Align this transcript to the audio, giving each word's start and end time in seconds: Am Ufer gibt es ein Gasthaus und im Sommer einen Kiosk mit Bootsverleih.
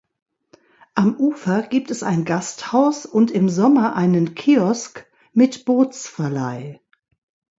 Am 0.95 1.15
Ufer 1.17 1.61
gibt 1.61 1.91
es 1.91 2.01
ein 2.01 2.25
Gasthaus 2.25 3.05
und 3.05 3.29
im 3.29 3.49
Sommer 3.49 3.95
einen 3.95 4.33
Kiosk 4.33 5.05
mit 5.31 5.63
Bootsverleih. 5.65 6.79